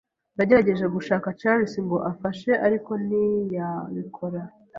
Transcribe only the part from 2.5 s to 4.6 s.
ariko ntiyabikora.